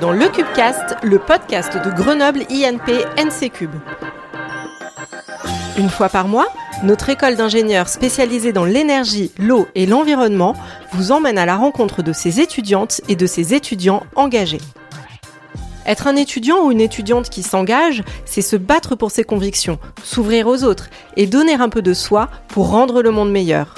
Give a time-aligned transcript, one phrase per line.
[0.00, 3.74] Dans le Cubecast, le podcast de Grenoble INP NC Cube.
[5.76, 6.46] Une fois par mois,
[6.82, 10.54] notre école d'ingénieurs spécialisée dans l'énergie, l'eau et l'environnement
[10.92, 14.60] vous emmène à la rencontre de ses étudiantes et de ses étudiants engagés.
[15.84, 20.46] Être un étudiant ou une étudiante qui s'engage, c'est se battre pour ses convictions, s'ouvrir
[20.46, 23.74] aux autres et donner un peu de soi pour rendre le monde meilleur.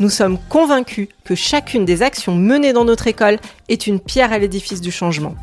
[0.00, 4.38] Nous sommes convaincus que chacune des actions menées dans notre école est une pierre à
[4.38, 5.36] l'édifice du changement.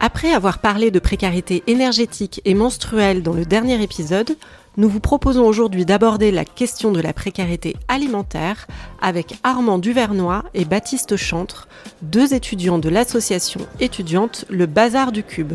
[0.00, 4.38] Après avoir parlé de précarité énergétique et menstruelle dans le dernier épisode,
[4.78, 8.66] nous vous proposons aujourd'hui d'aborder la question de la précarité alimentaire
[9.02, 11.68] avec Armand Duvernois et Baptiste Chantre,
[12.00, 15.52] deux étudiants de l'association étudiante Le Bazar du Cube.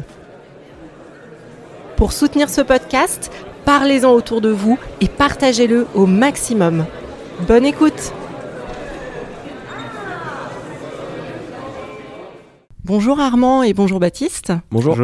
[1.98, 3.32] Pour soutenir ce podcast,
[3.64, 6.86] parlez-en autour de vous et partagez-le au maximum.
[7.42, 8.14] Bonne écoute
[12.86, 14.54] Bonjour Armand et bonjour Baptiste.
[14.72, 14.96] Bonjour.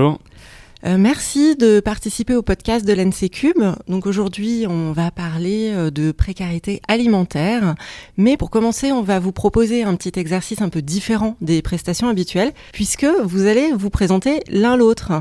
[0.85, 3.61] Euh, merci de participer au podcast de l'NC Cube.
[3.87, 7.75] Donc aujourd'hui, on va parler euh, de précarité alimentaire.
[8.17, 12.07] Mais pour commencer, on va vous proposer un petit exercice un peu différent des prestations
[12.07, 15.11] habituelles, puisque vous allez vous présenter l'un l'autre.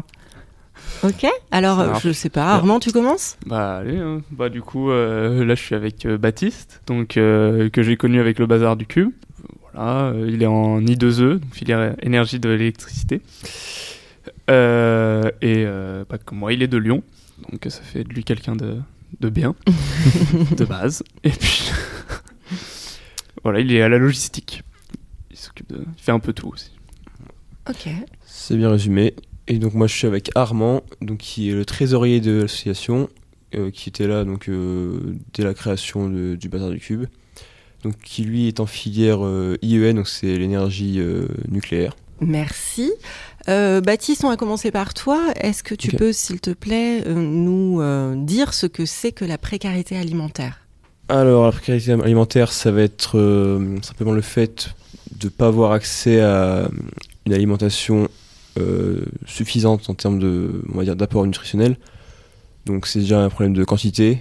[1.03, 1.27] Ok.
[1.51, 2.47] Alors, je sais pas.
[2.47, 3.97] Armand, tu commences Bah allez.
[3.99, 4.23] Hein.
[4.31, 8.47] Bah du coup, euh, là, je suis avec Baptiste, donc que j'ai connu avec le
[8.47, 9.11] bazar du cube.
[9.73, 13.21] Voilà, il est en I2E, donc filière énergie de l'électricité.
[14.51, 15.65] Euh, et
[16.09, 17.03] pas comme moi, il est de Lyon,
[17.51, 18.77] donc ça fait de lui quelqu'un de,
[19.21, 19.55] de bien,
[20.57, 21.03] de base.
[21.25, 21.71] Et puis,
[23.43, 24.63] voilà, il est à la logistique.
[25.31, 26.73] Il s'occupe de, il fait un peu tout aussi.
[27.69, 27.89] Ok.
[28.27, 29.15] C'est bien résumé.
[29.51, 33.11] Et donc moi je suis avec Armand, donc qui est le trésorier de l'association,
[33.55, 37.05] euh, qui était là donc euh, dès la création du bazar du cube.
[37.83, 39.21] Donc qui lui est en filière
[39.63, 41.01] IEN, donc c'est l'énergie
[41.49, 41.95] nucléaire.
[42.21, 42.93] Merci.
[43.49, 45.33] Euh, Baptiste, on va commencer par toi.
[45.41, 49.25] Est-ce que tu peux, s'il te plaît, euh, nous euh, dire ce que c'est que
[49.25, 50.61] la précarité alimentaire?
[51.09, 53.13] Alors, la précarité alimentaire, ça va être
[53.83, 54.71] simplement le fait
[55.19, 56.69] de ne pas avoir accès à
[57.27, 58.09] une alimentation
[59.27, 61.77] suffisante en termes de, on va dire, d'apport nutritionnel.
[62.67, 64.21] Donc, c'est déjà un problème de quantité.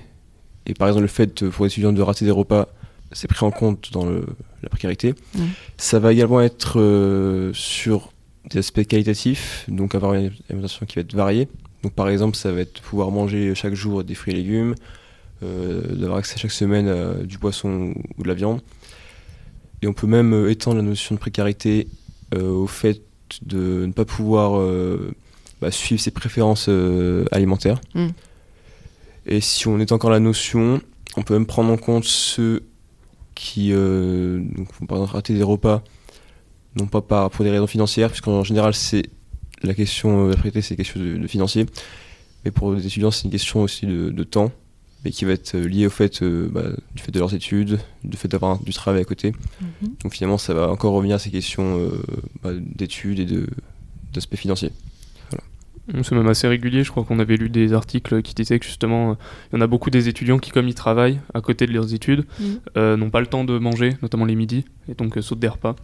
[0.66, 2.70] Et par exemple, le fait pour les étudiants de rater des repas,
[3.12, 5.16] c'est pris en compte dans la précarité.
[5.36, 5.42] Mmh.
[5.78, 8.12] Ça va également être sur
[8.50, 11.48] des aspects qualitatifs, donc avoir une alimentation qui va être variée.
[11.84, 14.76] Donc par exemple, ça va être pouvoir manger chaque jour des fruits et légumes,
[15.44, 18.62] euh, d'avoir accès chaque semaine à du poisson ou de la viande.
[19.82, 21.88] Et on peut même euh, étendre la notion de précarité
[22.36, 23.02] euh, au fait
[23.44, 24.62] de ne pas pouvoir
[25.62, 26.70] bah, suivre ses préférences
[27.32, 27.80] alimentaires.
[27.96, 28.08] Mm.
[29.26, 30.82] Et si on est encore la notion,
[31.18, 32.64] on peut même prendre en compte ceux
[33.36, 35.84] qui donc, par exemple rater des repas
[36.76, 39.04] non pas pour des raisons financières, puisqu'en général, c'est
[39.64, 41.66] la question, euh, la priorité, c'est quelque chose de, financier.
[42.46, 44.52] Mais pour les étudiants, c'est une question aussi de, temps,
[45.04, 46.64] mais qui va être euh, liée au fait euh, bah,
[46.96, 49.34] du fait de leurs études, du fait d'avoir du travail à côté.
[49.62, 49.90] Mhm.
[50.04, 51.90] Donc finalement, ça va encore revenir à ces questions
[52.44, 53.28] bah, d'études et
[54.14, 54.72] d'aspects financiers.
[56.04, 59.18] C'est même assez régulier, je crois qu'on avait lu des articles qui disaient que justement,
[59.52, 61.96] il y en a beaucoup des étudiants qui, comme ils travaillent à côté de leurs
[61.96, 62.96] études, mhm.
[62.96, 65.76] n'ont pas le temps de manger, notamment les midis, et donc sautent des repas.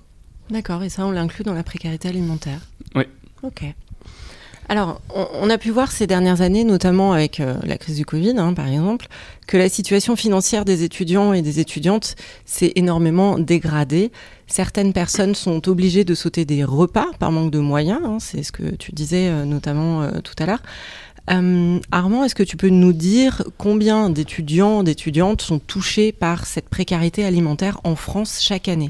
[0.51, 2.59] D'accord, et ça, on l'inclut dans la précarité alimentaire
[2.93, 3.05] Oui.
[3.41, 3.63] Ok.
[4.67, 8.33] Alors, on, a pu voir ces dernières années, notamment avec euh, la crise du Covid,
[8.37, 9.07] hein, par exemple,
[9.45, 12.15] que la situation financière des étudiants et des étudiantes
[12.45, 14.11] s'est énormément dégradée.
[14.47, 18.51] Certaines personnes sont obligées de sauter des repas par manque de moyens, hein, c'est ce
[18.51, 20.63] que tu disais euh, notamment euh, tout à l'heure.
[21.27, 27.25] Armand, est-ce que tu peux nous dire combien d'étudiants, d'étudiantes sont touchés par cette précarité
[27.25, 28.89] alimentaire en France chaque année?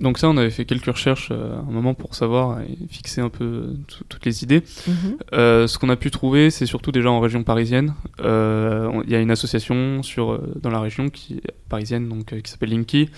[0.00, 3.28] Donc ça, on avait fait quelques recherches euh, un moment pour savoir et fixer un
[3.28, 3.74] peu euh,
[4.08, 4.62] toutes les idées.
[4.86, 5.16] Mhm.
[5.32, 7.94] Euh, ce qu'on a pu trouver, c'est surtout déjà en région parisienne.
[8.18, 13.08] Il y a une association sur, dans la région qui, parisienne donc, qui s'appelle Linky,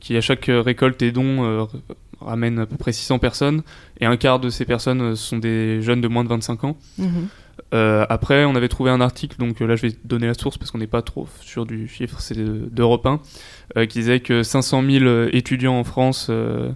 [0.00, 1.68] qui à chaque récolte et don
[2.28, 3.62] ramène à peu près 600 personnes.
[4.00, 6.76] Et un quart de ces personnes sont des jeunes de moins de 25 ans.
[6.98, 7.28] Mhm.
[7.72, 10.78] après, on avait trouvé un article, donc là je vais donner la source parce qu'on
[10.78, 13.20] n'est pas trop sûr du chiffre, c'est d'Europe 1,
[13.76, 16.70] euh, qui disait que 500 000 euh, étudiants en France euh,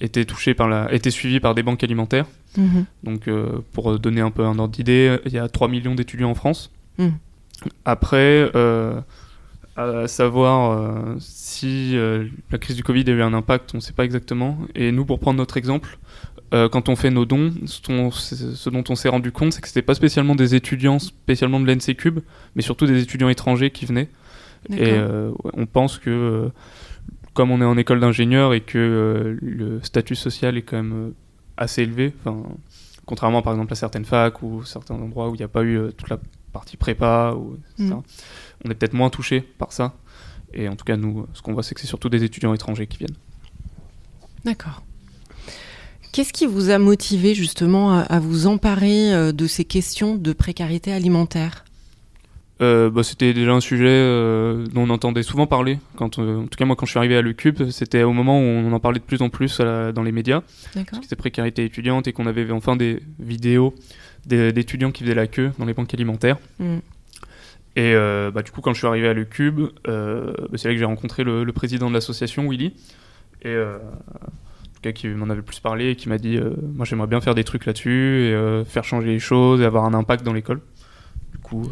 [0.00, 2.24] étaient touchés par la, étaient suivis par des banques alimentaires.
[2.56, 2.86] Mhm.
[3.04, 3.28] Donc,
[3.72, 6.72] pour donner un peu un ordre d'idée, il y a 3 millions d'étudiants en France.
[6.96, 7.12] Mhm.
[7.84, 8.50] Après,
[9.78, 11.96] à savoir si
[12.50, 14.58] la crise du Covid a eu un impact, on ne sait pas exactement.
[14.74, 15.98] Et nous, pour prendre notre exemple,
[16.50, 19.86] quand on fait nos dons, ce, dont on s'est rendu compte, c'est que ce n'était
[19.86, 22.20] pas spécialement des étudiants spécialement de l'NC Cube,
[22.56, 24.08] mais surtout des étudiants étrangers qui venaient.
[24.70, 26.50] Et euh, on pense que
[27.34, 31.12] comme on est en école d'ingénieur et que le statut social est quand même
[31.56, 32.12] assez élevé,
[33.06, 35.78] contrairement par exemple à certaines facs ou certains endroits où il n'y a pas eu
[35.96, 36.18] toute la
[36.52, 38.00] partie prépa, ou, mm.
[38.64, 39.94] On est peut-être moins touché par ça.
[40.52, 42.86] Et en tout cas, nous, ce qu'on voit, c'est que c'est surtout des étudiants étrangers
[42.86, 43.16] qui viennent.
[44.44, 44.82] D'accord.
[46.12, 50.92] Qu'est-ce qui vous a motivé justement à, vous emparer euh, de ces questions de précarité
[50.92, 51.64] alimentaire?
[52.60, 55.78] Euh, bah, c'était déjà un sujet euh, dont on entendait souvent parler.
[55.96, 58.42] Quand, en tout cas, moi, quand je suis arrivé à l'UCUB, c'était au moment où
[58.42, 60.42] on en parlait de plus en plus dans les médias.
[61.02, 63.74] C'était précarité étudiante et qu'on avait enfin des vidéos
[64.26, 66.38] d'étudiants qui faisaient la queue dans les banques alimentaires.
[66.58, 66.78] Mm.
[67.76, 70.84] Et bah, du coup, quand je suis arrivé à l'UCUB, bah, c'est là que j'ai
[70.84, 72.74] rencontré le, le, président de l'association, Willy.
[73.44, 73.56] Et
[74.92, 77.44] qui m'en avait plus parlé et qui m'a dit euh, moi j'aimerais bien faire des
[77.44, 80.60] trucs là-dessus et euh, faire changer les choses et avoir un impact dans l'école.
[81.32, 81.68] Du coup euh,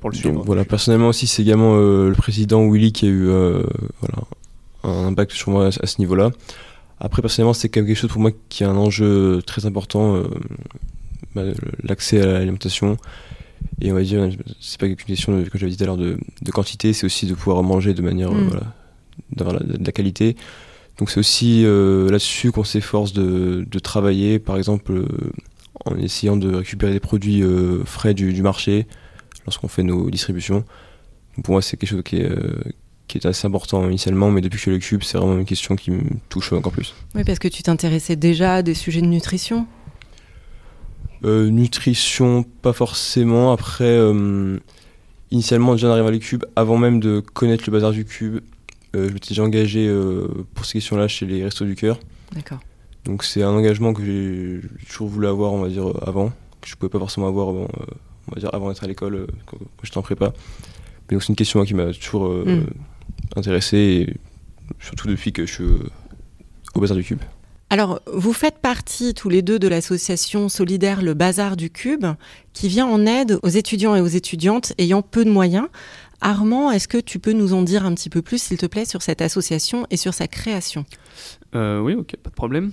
[0.00, 0.42] pour le suivre.
[0.44, 4.24] voilà personnellement aussi c'est également le président Willy qui a eu voilà,
[4.82, 6.30] un impact sur moi à, ce niveau-là.
[6.98, 10.20] Après personnellement c'est quelque chose pour moi qui est un enjeu très important
[11.36, 11.42] bah,
[11.84, 12.96] l'accès à l'alimentation
[13.80, 14.28] et on va dire
[14.60, 16.18] c'est pas qu'une question comme j'avais dit tout à l'heure de,
[16.52, 18.48] quantité c'est aussi de pouvoir manger de manière mm.
[18.48, 18.74] voilà
[19.32, 20.36] d'avoir de la qualité
[20.98, 25.06] donc c'est aussi euh, là-dessus qu'on s'efforce de, travailler, par exemple euh,
[25.84, 28.86] en essayant de récupérer des produits euh, frais du, marché
[29.46, 30.64] lorsqu'on fait nos distributions.
[31.42, 32.30] pour moi c'est quelque chose qui est,
[33.08, 35.44] qui est assez important initialement, mais depuis que je suis le cube, c'est vraiment une
[35.44, 36.94] question qui me touche encore plus.
[37.14, 39.66] Oui, parce que tu t'intéressais déjà à des sujets de nutrition
[41.24, 43.52] Nutrition, pas forcément.
[43.52, 43.98] Après,
[45.32, 48.40] initialement, déjà arrivé à le cube, avant même de connaître le bazar du cube,
[48.94, 51.98] euh, je m'étais déjà engagé euh, pour ces questions-là chez les Restos du Cœur.
[52.32, 52.60] D'accord.
[53.04, 56.28] Donc c'est un engagement que j'ai toujours voulu avoir, on va dire, avant,
[56.60, 57.94] que je pouvais pas forcément avoir avant, euh,
[58.28, 60.32] on va dire, avant d'être à l'école, quand, j'étais en prépa.
[61.08, 62.66] Mais donc c'est une question qui m'a toujours mm.
[63.34, 64.16] intéressé, et
[64.78, 65.64] surtout depuis que je suis
[66.74, 67.20] au Bazar du Cube.
[67.72, 72.04] Alors, vous faites partie tous les deux de l'association solidaire Le Bazar du Cube,
[72.52, 75.68] qui vient en aide aux étudiants et aux étudiantes ayant peu de moyens.
[76.20, 78.84] Armand, est-ce que tu peux nous en dire un petit peu plus, s'il te plaît,
[78.84, 80.84] sur cette association et sur sa création?
[81.54, 82.72] Euh, Oui, ok, pas de problème.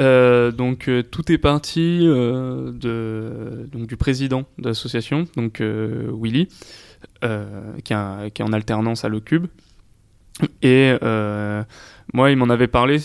[0.00, 6.48] Euh, donc euh, tout est parti du président de l'association, donc Willy,
[7.84, 9.46] qui, est en alternance à l'Ocube.
[10.62, 10.92] Et
[12.12, 12.98] moi, il m'en avait parlé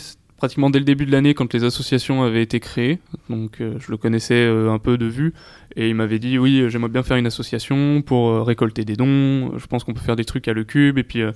[0.43, 2.99] pratiquement dès le début de l'année quand les associations avaient été créées.
[3.29, 5.33] Donc je le connaissais un peu de vue
[5.75, 9.57] et il m'avait dit oui, j'aimerais bien faire une association pour euh, récolter des dons.
[9.57, 10.97] Je pense qu'on peut faire des trucs à le cube.
[10.97, 11.31] Et puis euh,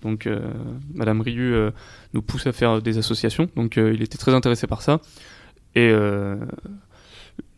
[0.00, 0.40] donc euh,
[0.94, 1.54] Madame Riu
[2.14, 3.48] nous pousse à faire des associations.
[3.56, 5.00] Donc il était très intéressé par ça.
[5.74, 5.90] Et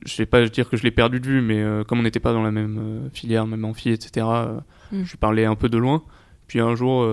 [0.06, 2.32] je vais pas dire que je l'ai perdu de vue, mais comme on n'était pas
[2.32, 4.26] dans la même filière, même amphi, etc.
[4.90, 5.04] Mm.
[5.04, 6.02] Je lui parlais un peu de loin.
[6.46, 7.06] Puis un jour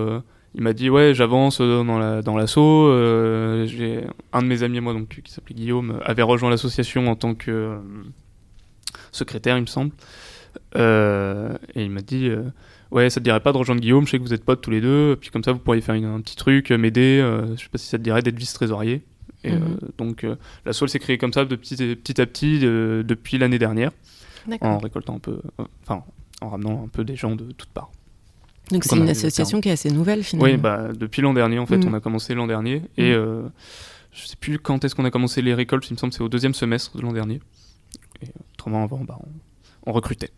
[0.54, 2.88] il m'a dit ouais j'avance dans la dans l'assaut
[3.66, 7.34] j'ai un de mes amis moi donc qui s'appelait Guillaume avait rejoint l'association en tant
[7.34, 7.78] que
[9.12, 9.92] secrétaire, il me semble.
[10.76, 12.42] Euh, et il m'a dit euh,
[12.90, 14.70] Ouais, ça te dirait pas de rejoindre Guillaume, je sais que vous êtes potes tous
[14.70, 17.18] les deux, puis comme ça vous pourriez faire un petit truc, euh, m'aider.
[17.56, 19.02] je sais pas si ça te dirait d'être vice-trésorier.
[19.44, 19.78] Et mhm.
[19.98, 20.24] donc
[20.64, 23.90] la SOL s'est créée comme ça de petit, petit à petit depuis l'année dernière,
[24.60, 25.40] en récoltant un peu,
[25.82, 26.04] enfin
[26.40, 27.90] en ramenant un peu des gens de toutes parts.
[28.70, 30.52] Donc c'est une association qui est assez nouvelle finalement.
[30.52, 33.50] Oui, bah, depuis l'an dernier en fait, on a commencé l'an dernier et mhm.
[34.12, 36.28] je sais plus quand est-ce qu'on a commencé les récoltes, il me semble c'est au
[36.28, 37.40] deuxième semestre de l'an dernier.
[38.22, 39.18] Et autrement, avant, bah,
[39.86, 40.30] on, recrutait.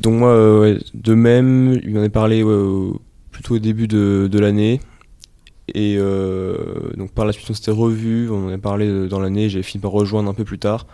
[0.00, 2.44] Donc moi, euh, de même, il m'en est parlé
[3.30, 4.80] plutôt au début de, l'année.
[5.74, 9.48] Et euh, donc par la suite, on s'était revu, on en a parlé dans l'année,
[9.48, 10.86] j'ai fini par rejoindre un peu plus tard.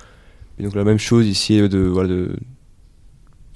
[0.58, 2.36] Et donc la même chose ici, de, voilà, de,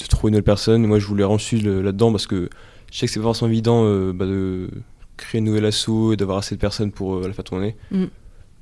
[0.08, 0.86] trouver une nouvelle personne.
[0.86, 2.48] Moi, je voulais rentrer là-dedans parce que
[2.94, 4.70] je sais que c'est pas forcément évident euh, bah, de
[5.16, 7.74] créer une nouvelle asso et d'avoir assez de personnes pour la faire tourner.
[7.90, 8.04] Mm.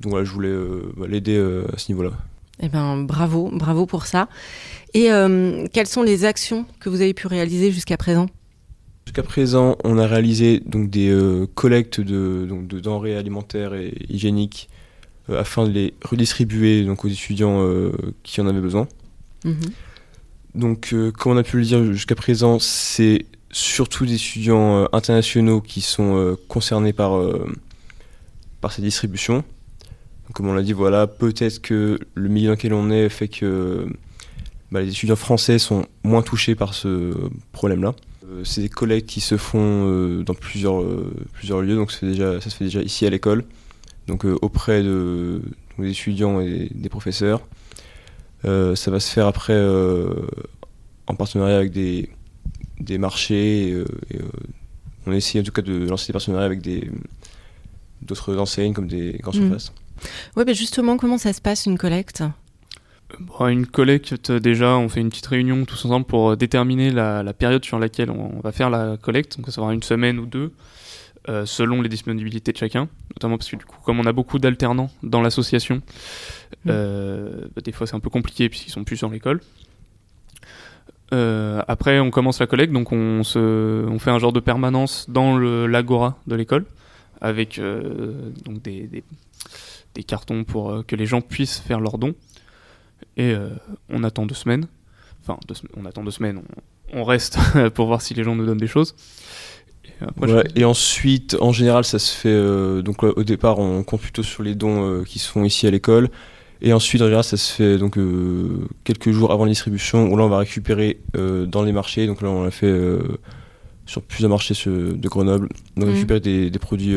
[0.00, 0.56] Donc voilà, je voulais
[0.96, 1.38] bah, l'aider
[1.72, 2.12] à ce niveau-là.
[2.60, 4.28] Eh ben, bravo, bravo pour ça.
[4.94, 8.26] Et euh, quelles sont les actions que vous avez pu réaliser jusqu'à présent?
[9.06, 13.94] Jusqu'à présent, on a réalisé donc des euh, collectes de, donc, de, denrées alimentaires et
[14.08, 14.70] hygiéniques
[15.28, 17.68] euh, afin de les redistribuer donc, aux étudiants
[18.22, 18.88] qui en avaient besoin.
[19.44, 19.56] Mhm.
[20.54, 25.82] Donc, comme on a pu le dire jusqu'à présent, c'est surtout des étudiants internationaux qui
[25.82, 27.20] sont concernés par,
[28.60, 29.44] par ces distributions
[30.32, 33.86] comme on l'a dit, voilà, peut-être que le milieu dans lequel on est fait que
[34.70, 37.14] bah, les étudiants français sont moins touchés par ce
[37.52, 37.94] problème-là.
[38.28, 42.00] Euh, c'est des collectes qui se font euh, dans plusieurs, euh, plusieurs lieux, donc ça
[42.00, 43.44] se fait déjà ici à l'école,
[44.06, 45.42] donc auprès de,
[45.78, 47.42] des étudiants et des professeurs.
[48.42, 49.60] ça va se faire après
[51.06, 52.08] en partenariat avec des,
[52.82, 53.82] des marchés.
[55.06, 56.90] on essaie en tout cas de lancer des partenariats avec des,
[58.02, 59.40] d'autres enseignes comme des grandes Mm.
[59.48, 59.72] surfaces.
[60.36, 62.22] Oui, mais justement, comment ça se passe une collecte?
[63.20, 66.90] Bon, une collecte, euh, déjà, on fait une petite réunion tous ensemble pour euh, déterminer
[66.90, 69.82] la, la période sur laquelle on, on va faire la collecte, donc ça sera une
[69.82, 70.50] semaine ou deux,
[71.28, 74.38] euh, selon les disponibilités de chacun, notamment parce que du coup, comme on a beaucoup
[74.38, 75.82] d'alternants dans l'association,
[76.68, 79.40] euh, bah, des fois c'est un peu compliqué puisqu'ils sont plus dans l'école.
[81.12, 85.38] Euh, après, on commence la collecte, donc on, se, fait un genre de permanence dans
[85.38, 86.64] l'agora de l'école,
[87.20, 89.04] avec euh, donc des,
[90.06, 92.14] cartons pour euh, que les gens puissent faire leurs dons.
[93.16, 93.34] Et
[93.90, 94.66] on attend deux semaines.
[95.22, 96.40] Enfin, deux on attend deux semaines.
[96.94, 97.36] On, reste
[97.74, 98.94] pour voir si les gens nous donnent des choses.
[100.54, 102.82] Et ensuite, en général, ça se fait.
[102.82, 106.10] donc, au départ, on compte plutôt sur les dons qui se font ici à l'école.
[106.64, 110.16] Et ensuite, en général, ça se fait donc euh, quelques jours avant la distribution, où
[110.16, 112.06] là, on va récupérer euh, dans les marchés.
[112.06, 113.00] Donc là, on l'a fait euh,
[113.84, 115.48] sur plusieurs marchés de Grenoble.
[115.76, 115.94] Donc, Mhm.
[115.94, 116.94] récupérer des, des produits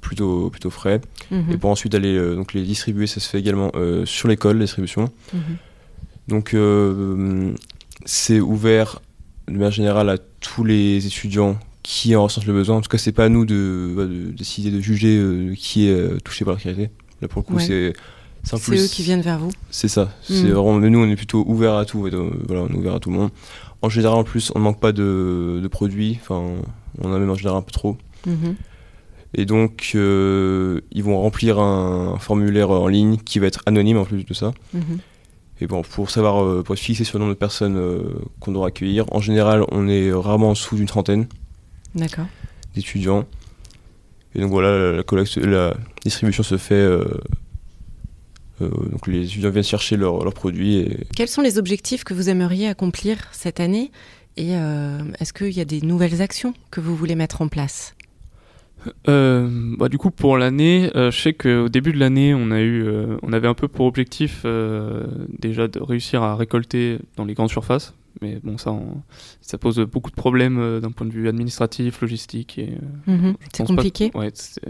[0.00, 1.00] plutôt, plutôt frais.
[1.30, 3.70] Mhm, Et pour ensuite aller donc les distribuer, ça se fait également
[4.04, 5.10] sur l'école, la distribution.
[5.32, 5.40] mhm.
[6.26, 6.54] Donc,
[8.04, 9.00] c'est ouvert
[9.46, 12.76] de manière générale à tous les étudiants qui en ressentent le besoin.
[12.76, 16.22] En tout cas, c'est pas à nous de, bah, de décider, de juger qui est
[16.22, 16.90] touché par la précarité.
[17.22, 17.62] Là, pour le coup, Ouais.
[17.64, 17.92] c'est.
[18.44, 19.50] C'est eux qui viennent vers vous.
[19.70, 20.10] C'est ça.
[20.28, 20.74] Vraiment.
[20.74, 22.00] Mais nous, on est plutôt ouvert à tout.
[22.00, 23.30] voilà, on est ouvert à tout le monde.
[23.82, 26.18] En général, en plus, on ne manque pas de, de produits.
[26.20, 26.42] Enfin,
[27.00, 27.96] on a même en général un peu trop.
[28.26, 28.56] Mhm.
[29.34, 34.04] Et donc, euh, ils vont remplir un formulaire en ligne qui va être anonyme en
[34.04, 34.52] plus de ça.
[34.72, 34.98] Mhm.
[35.60, 38.52] Et bon, pour savoir, euh, pour être fixé sur le nombre de personnes euh, qu'on
[38.52, 41.26] doit accueillir, en général, on est rarement en dessous d'une trentaine
[42.74, 43.26] d'étudiants.
[44.34, 46.86] Et donc voilà, la, la collecte, la distribution se fait.
[48.60, 52.28] Euh, donc les étudiants viennent chercher leurs produits et Quels sont les objectifs que vous
[52.28, 53.90] aimeriez accomplir cette année
[54.36, 57.94] Et euh, est-ce qu'il y a des nouvelles actions que vous voulez mettre en place?
[59.08, 62.60] Euh, bah, du coup, pour l'année, euh, je sais qu'au début de l'année, on, a
[62.60, 65.04] eu, euh, on avait un peu pour objectif euh,
[65.38, 67.94] déjà de réussir à récolter dans les grandes surfaces.
[68.22, 69.02] Mais bon, ça, on-
[69.40, 72.58] ça pose beaucoup de problèmes euh, d'un point de vue administratif, logistique.
[72.58, 72.70] et
[73.08, 73.34] euh, Mhm.
[73.52, 74.62] C'est pense pas- compliqué Ouais, c'est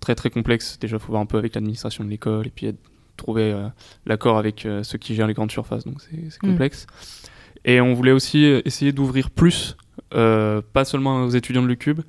[0.00, 0.78] très très complexe.
[0.80, 2.78] Déjà, il faut voir un peu avec l'administration de l'école et puis être-
[3.16, 3.68] trouver euh,
[4.06, 5.84] l'accord avec euh, ceux qui gèrent les grandes surfaces.
[5.84, 6.50] Donc c'est Mm.
[6.50, 6.86] complexe.
[7.64, 9.76] Et on voulait aussi euh, essayer d'ouvrir plus,
[10.10, 12.00] pas seulement aux étudiants de l'UCUB,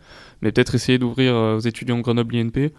[0.42, 2.72] mais peut-être essayer d'ouvrir aux étudiants Grenoble INP.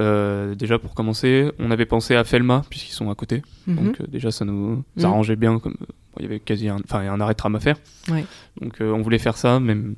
[0.00, 3.74] Euh, déjà pour commencer, on avait pensé à Felma puisqu'ils sont à côté, Mhm.
[3.76, 5.04] donc euh, déjà ça nous Mhm.
[5.04, 5.74] arrangeait bien comme
[6.18, 7.76] il y avait quasi un, enfin, arrêt de tram à faire.
[8.08, 8.24] Ouais.
[8.60, 9.96] Donc euh, on voulait faire ça, même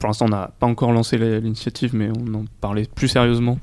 [0.00, 3.58] pour l'instant on n'a pas encore lancé la- l'initiative, mais on en parlait plus sérieusement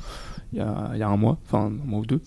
[0.53, 2.21] il y a, il y a un mois, enfin un mois ou deux.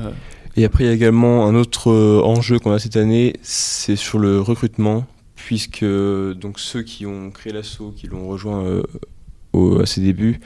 [0.00, 0.10] Euh,
[0.56, 3.96] Et après, il y a également un autre euh, enjeu qu'on a cette année, c'est
[3.96, 8.82] sur le recrutement, puisque donc ceux qui ont créé l'assaut, qui l'ont rejoint euh,
[9.52, 10.40] au- à ses débuts,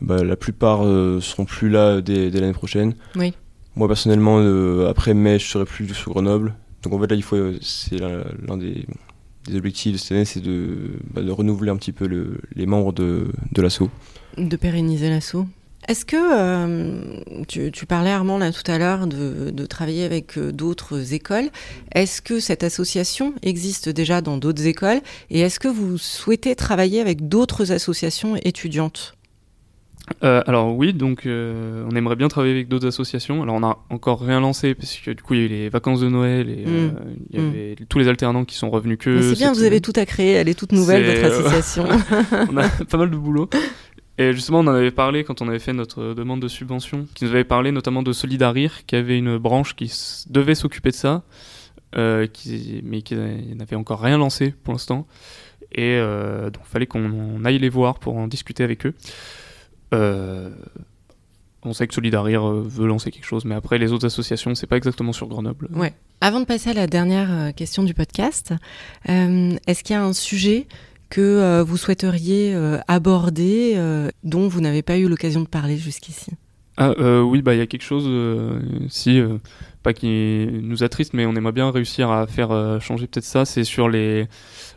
[0.00, 2.94] bah, la plupart euh, seront plus là dès, dès l'année prochaine.
[3.16, 3.32] Oui.
[3.76, 4.38] Moi personnellement,
[4.88, 6.54] après mai, je serai plus sur Grenoble.
[6.82, 8.84] Donc en fait là, il faut, c'est l'un l'un des,
[9.46, 12.66] des objectifs de cette année, c'est de, bah, de renouveler un petit peu le- les
[12.66, 13.88] membres de, de l'assaut.
[14.36, 15.46] de pérenniser l'assaut.
[15.86, 17.00] Est-ce que euh,
[17.46, 21.48] tu, tu parlais Armand là tout à l'heure de, de travailler avec euh, d'autres écoles
[21.94, 25.00] Est-ce que cette association existe déjà dans d'autres écoles?
[25.30, 29.14] Et est-ce que vous souhaitez travailler avec d'autres associations étudiantes?
[30.24, 33.42] Euh, alors oui, donc on aimerait bien travailler avec d'autres associations.
[33.42, 35.68] Alors on a encore rien lancé parce que du coup il y a eu les
[35.68, 36.88] vacances de Noël et euh,
[37.30, 37.48] il y Mm.
[37.48, 39.20] avait tous les alternants qui sont revenus que.
[39.20, 41.86] C'est bien, vous avez tout à créer, elle est toute nouvelle votre association.
[42.50, 43.50] on a pas mal de boulot.
[44.18, 47.24] Et justement, on en avait parlé quand on avait fait notre demande de subvention, qui
[47.24, 49.92] nous avait parlé notamment de Solidarir, qui avait une branche qui
[50.28, 51.22] devait s'occuper de ça,
[51.96, 52.26] euh,
[52.82, 55.06] mais qui n'avait encore rien lancé pour l'instant.
[55.70, 58.94] Et euh, donc, il fallait qu'on aille les voir pour en discuter avec eux.
[59.94, 60.50] Euh,
[61.62, 64.76] on sait que Solidarir veut lancer quelque chose, mais après, les autres associations, c'est pas
[64.76, 65.68] exactement sur Grenoble.
[65.72, 65.94] Ouais.
[66.20, 68.52] Avant de passer à la dernière question du podcast,
[69.04, 70.66] est-ce qu'il y a un sujet
[71.10, 75.76] que euh, vous souhaiteriez euh, aborder euh, dont vous n'avez pas eu l'occasion de parler
[75.76, 76.32] jusqu'ici?
[76.76, 79.38] Ah euh, oui, bah il y a quelque chose, euh, si euh,
[79.82, 83.44] pas qui nous attriste, mais on aimerait bien réussir à faire changer peut-être ça.
[83.44, 84.26] C'est sur les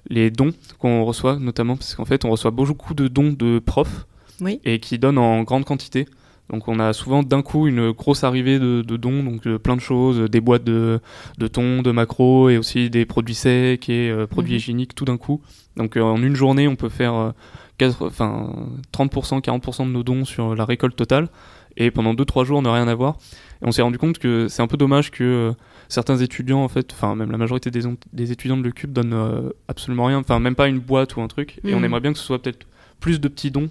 [0.10, 4.08] les dons qu'on reçoit, notamment parce qu'en fait on reçoit beaucoup de dons de profs
[4.40, 4.60] Oui.
[4.66, 6.08] et qui donnent en grande quantité.
[6.52, 9.76] Donc on a souvent d'un coup une grosse arrivée de, de dons, donc euh, plein
[9.76, 11.00] de choses, des boîtes de,
[11.38, 14.58] de thon, de macro et aussi des produits secs et euh, produits Mhm.
[14.58, 15.42] hygiéniques tout d'un coup.
[15.78, 17.32] Donc euh, en une journée on peut faire euh,
[17.78, 18.54] quatre- enfin,
[18.92, 21.30] 30%, 40% de nos dons sur la récolte totale
[21.78, 23.16] et pendant 2-3 jours ne rien avoir.
[23.62, 25.52] Et on s'est rendu compte que c'est un peu dommage que euh,
[25.88, 30.06] certains étudiants, en fait, enfin même la majorité des, étudiants de l'ECUB donnent euh, absolument
[30.06, 31.60] rien, enfin même pas une boîte ou un truc.
[31.64, 31.86] Et on Mhm.
[31.86, 32.68] aimerait bien que ce soit peut-être
[33.00, 33.70] plus de petits dons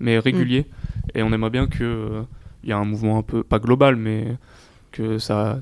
[0.00, 0.66] mais régulier.
[1.14, 2.22] Et on aimerait bien que
[2.62, 4.36] il y a un mouvement un peu pas global, mais
[4.92, 5.60] que ça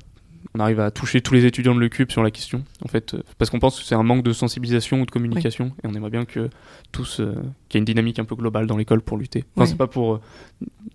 [0.55, 3.23] on arrive à toucher tous les étudiants de l'ECUB sur la question, en fait, euh,
[3.39, 6.11] parce qu'on pense que c'est un manque de sensibilisation ou de communication, et on aimerait
[6.11, 6.49] bien que
[6.93, 7.35] tous, euh,
[7.69, 9.45] qu'il y ait une dynamique un peu globale dans l'école pour lutter.
[9.57, 10.21] Enfin, c'est pas pour euh,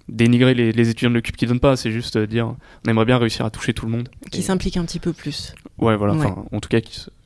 [0.10, 3.46] dénigrer les, étudiants de l'ECUB qui donnent pas, c'est juste dire, on aimerait bien réussir
[3.46, 4.10] à toucher tout le monde.
[4.32, 5.54] Qui s'implique un petit peu plus.
[5.78, 6.80] Ouais, voilà, en tout cas,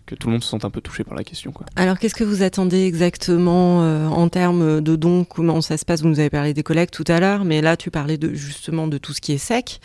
[0.07, 1.51] que tout le monde se sente un peu touché par la question.
[1.51, 1.67] Quoi.
[1.75, 5.23] Alors, qu'est-ce que vous attendez exactement en termes de dons?
[5.23, 6.01] Comment ça se passe?
[6.01, 8.87] Vous nous avez parlé des collectes tout à l'heure, mais là, tu parlais de, justement
[8.87, 9.79] de tout ce qui est sec.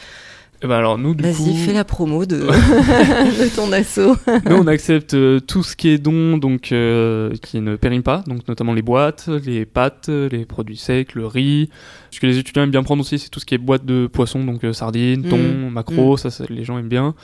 [0.64, 4.14] Eh ben alors nous du Vas-y, fais la promo de, de ton assaut.
[4.48, 8.22] nous on accepte euh, tout ce qui est don, donc euh, qui ne périme pas,
[8.28, 11.68] donc notamment les boîtes, les pâtes, les produits secs, le riz.
[12.12, 14.06] Ce que les étudiants aiment bien prendre aussi, c'est tout ce qui est boîte de
[14.06, 15.70] poisson, donc euh, sardines, thon, mm.
[15.70, 16.18] maquereau, mm.
[16.18, 17.16] ça, les gens aiment bien.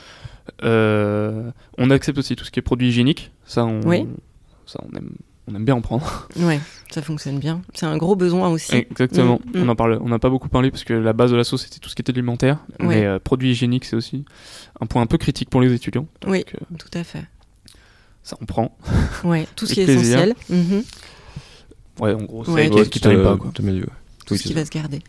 [0.63, 3.81] On accepte aussi tout ce qui est produits hygiéniques, ça on,
[4.67, 5.13] ça on aime
[5.51, 6.29] on aime bien en prendre.
[6.37, 7.63] Ouais, ça fonctionne bien.
[7.75, 8.75] C'est un gros besoin aussi.
[8.75, 9.41] Exactement.
[9.55, 9.71] Mm, on mm.
[9.71, 11.79] en parle, on n'a pas beaucoup parlé parce que la base de la sauce c'était
[11.79, 14.25] tout ce qui était alimentaire, mais euh, produits hygiéniques c'est aussi
[14.81, 16.07] un point un peu critique pour les étudiants.
[16.27, 17.25] oui, euh, tout à fait.
[18.23, 18.77] Ça on prend.
[19.25, 20.35] Ouais, tout ce qui est essentiel.
[20.49, 20.83] Mhm.
[22.01, 23.51] Ouais, en gros, c'est ce qui t'arrive pas quoi.
[24.27, 25.01] Tout ce qui va se garder.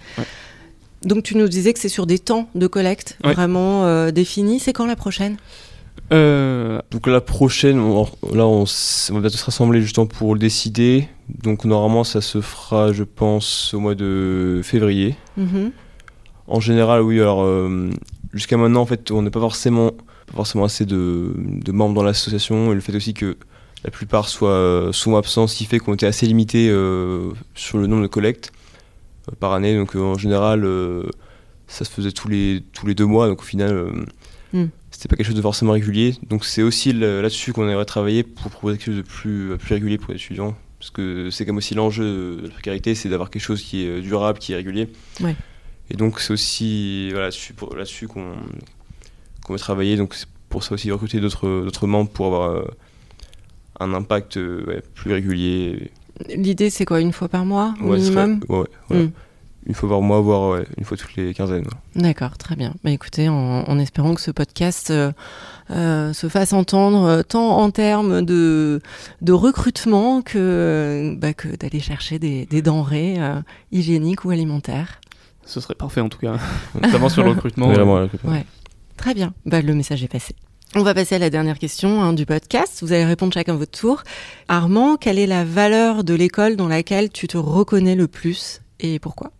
[1.03, 4.59] Donc tu nous disais que c'est sur des temps de collecte vraiment euh, définis.
[4.59, 5.37] C'est quand la prochaine?
[6.11, 7.77] Euh, donc la prochaine,
[8.33, 11.07] là on, va se rassembler justement pour le décider.
[11.43, 15.15] Donc normalement ça se fera je pense au mois de février.
[15.39, 15.71] Mm-hmm.
[16.47, 17.91] En général oui alors euh,
[18.33, 19.91] jusqu'à maintenant en fait on n'est pas forcément,
[20.33, 21.33] forcément assez de,
[21.71, 23.37] membres dans l'association et le fait aussi que
[23.83, 27.87] la plupart soient, sont absents, ce qui fait qu'on était assez limité euh, sur le
[27.87, 28.51] nombre de collectes
[29.39, 29.75] par année.
[29.75, 30.67] Donc en général
[31.67, 34.05] ça se faisait tous les, tous les deux mois donc au final...
[34.53, 34.65] Mm
[34.99, 36.15] c'était pas quelque chose de forcément régulier.
[36.27, 39.97] Donc c'est aussi là-dessus qu'on aimerait travailler pour proposer quelque chose de plus, plus régulier
[39.97, 40.57] pour les étudiants.
[40.77, 44.01] Parce que c'est comme aussi l'enjeu de la précarité, c'est d'avoir quelque chose qui est
[44.01, 44.89] durable, qui est régulier.
[45.89, 48.33] Et donc c'est aussi voilà, là-dessus qu'on
[49.45, 49.95] qu veut travailler.
[49.95, 52.65] Donc c'est pour ça aussi recruter d'autres membres pour avoir euh,
[53.79, 55.91] un impact euh, plus régulier.
[56.27, 59.09] L'idée c'est quoi, une fois par mois au minimum Ouais, mm
[59.65, 61.67] une fois par mois, voire une fois toutes les quinzaines.
[61.95, 62.73] D'accord, très bien.
[62.83, 65.11] Bah, écoutez, en, espérant que ce podcast euh,
[65.69, 68.81] euh, se fasse entendre euh, tant en termes de,
[69.21, 73.17] de recrutement que, bah, que d'aller chercher des, des denrées
[73.71, 75.01] hygiéniques ou alimentaires.
[75.45, 76.37] Ce serait parfait en tout cas,
[76.81, 77.67] notamment sur le recrutement.
[77.69, 78.45] Ouais.
[78.97, 80.35] Très bien, bah, le message est passé.
[80.75, 82.83] On va passer à la dernière question hein, du podcast.
[82.83, 84.03] Vous allez répondre chacun votre tour.
[84.47, 88.99] Armand, quelle est la valeur de l'école dans laquelle tu te reconnais le plus et
[88.99, 89.31] pourquoi?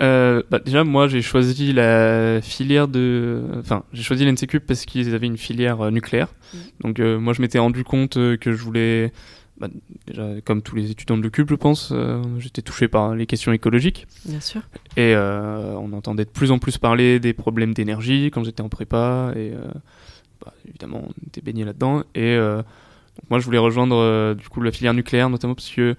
[0.00, 3.42] Euh, bah déjà, moi, j'ai choisi la filière de.
[3.58, 6.28] Enfin, j'ai choisi l'NCQ parce qu'ils avaient une filière euh, nucléaire.
[6.54, 6.58] Mm.
[6.80, 9.12] Donc, euh, moi, je m'étais rendu compte que je voulais.
[9.60, 9.68] Bah,
[10.06, 11.92] déjà, comme tous les étudiants de l'UCUB, je pense,
[12.38, 14.06] j'étais touché par les questions écologiques.
[14.24, 14.62] Bien sûr.
[14.96, 19.32] Et on entendait de plus en plus parler des problèmes d'énergie quand j'étais en prépa.
[19.36, 19.52] Et
[20.44, 22.02] bah, évidemment, on était baigné là-dedans.
[22.14, 22.38] Et
[23.30, 25.96] moi, je voulais rejoindre du coup la filière nucléaire, notamment parce que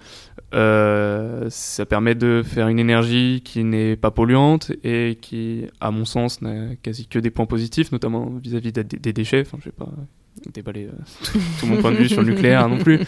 [0.54, 6.06] euh, ça permet de faire une énergie qui n'est pas polluante et qui, à mon
[6.06, 9.41] sens, n'a quasi que des points positifs, notamment vis-à-vis des, déchets.
[9.41, 9.89] Enfin, je vais pas
[10.52, 12.99] déballer euh, tout, mon point de vue sur le nucléaire non plus.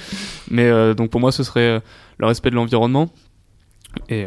[0.50, 1.82] Mais euh, donc pour moi, ce serait
[2.18, 3.12] le respect de l'environnement.
[4.08, 4.26] Et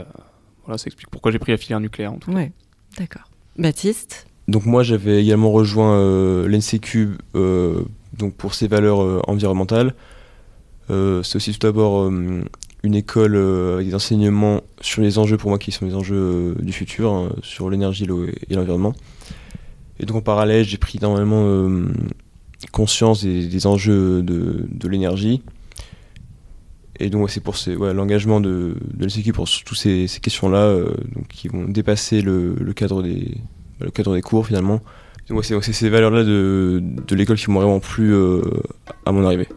[0.64, 2.36] voilà, ça explique pourquoi j'ai pris la filière nucléaire en tout cas.
[2.36, 2.52] Ouais,
[2.98, 3.30] d'accord.
[3.56, 4.26] Baptiste?
[4.48, 7.18] Donc moi j'avais également rejoint euh, l'NCQ
[8.16, 9.94] donc pour ses valeurs environnementales.
[10.88, 12.10] c'est aussi tout d'abord
[12.84, 16.16] une école euh, avec des enseignements sur les enjeux pour moi qui sont les enjeux
[16.16, 18.94] euh, du futur, hein, sur l'énergie, l'eau et, l'environnement.
[19.98, 21.86] Et donc en parallèle, j'ai pris énormément euh,
[22.72, 25.42] conscience des, enjeux de, l'énergie.
[27.00, 30.76] Et donc c'est pour l'engagement de, de pour toutes ces, questions-là,
[31.28, 33.34] qui vont dépasser le, cadre des,
[33.84, 34.80] le cadre des cours finalement.
[35.42, 38.14] C'est ces valeurs-là de, de l'école qui m'ont vraiment plu
[39.06, 39.48] à mon arrivée.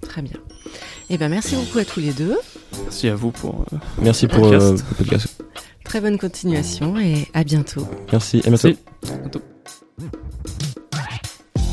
[0.00, 0.38] Très bien.
[1.08, 2.36] Eh ben, merci beaucoup à tous les deux.
[2.82, 5.42] Merci à vous pour euh, Merci pour euh, le podcast.
[5.84, 7.86] Très bonne continuation et à bientôt.
[8.10, 8.70] Merci, à bientôt.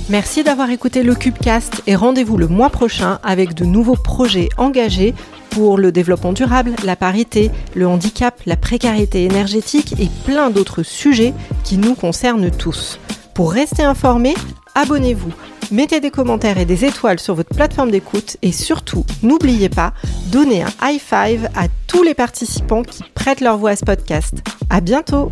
[0.09, 5.15] Merci d'avoir écouté le Cubecast et rendez-vous le mois prochain avec de nouveaux projets engagés
[5.53, 11.33] pour le développement durable, la parité, le handicap, la précarité énergétique et plein d'autres sujets
[11.63, 12.99] qui nous concernent tous.
[13.35, 14.33] Pour rester informé,
[14.75, 15.31] abonnez-vous
[15.71, 19.93] mettez des commentaires et des étoiles sur votre plateforme d'écoute et surtout, n'oubliez pas,
[20.27, 24.35] donnez un high five à tous les participants qui prêtent leur voix à ce podcast.
[24.69, 25.31] À bientôt!